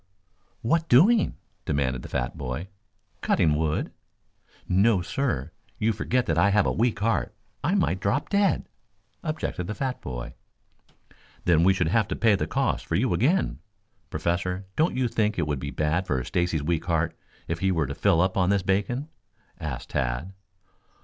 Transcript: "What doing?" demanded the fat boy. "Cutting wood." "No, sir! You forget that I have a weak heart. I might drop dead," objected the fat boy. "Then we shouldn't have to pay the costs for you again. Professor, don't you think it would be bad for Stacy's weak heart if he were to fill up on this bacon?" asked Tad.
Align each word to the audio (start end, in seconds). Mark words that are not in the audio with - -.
"What 0.63 0.89
doing?" 0.89 1.35
demanded 1.63 2.01
the 2.01 2.09
fat 2.09 2.35
boy. 2.35 2.69
"Cutting 3.21 3.55
wood." 3.55 3.91
"No, 4.67 5.03
sir! 5.03 5.51
You 5.77 5.93
forget 5.93 6.25
that 6.25 6.39
I 6.39 6.49
have 6.49 6.65
a 6.65 6.71
weak 6.71 7.01
heart. 7.01 7.35
I 7.63 7.75
might 7.75 7.99
drop 7.99 8.27
dead," 8.29 8.67
objected 9.21 9.67
the 9.67 9.75
fat 9.75 10.01
boy. 10.01 10.33
"Then 11.45 11.63
we 11.63 11.71
shouldn't 11.75 11.91
have 11.93 12.07
to 12.07 12.15
pay 12.15 12.33
the 12.33 12.47
costs 12.47 12.81
for 12.87 12.95
you 12.95 13.13
again. 13.13 13.59
Professor, 14.09 14.65
don't 14.75 14.97
you 14.97 15.07
think 15.07 15.37
it 15.37 15.45
would 15.45 15.59
be 15.59 15.69
bad 15.69 16.07
for 16.07 16.23
Stacy's 16.23 16.63
weak 16.63 16.85
heart 16.85 17.15
if 17.47 17.59
he 17.59 17.71
were 17.71 17.85
to 17.85 17.93
fill 17.93 18.21
up 18.21 18.35
on 18.37 18.49
this 18.49 18.63
bacon?" 18.63 19.07
asked 19.59 19.91
Tad. 19.91 20.33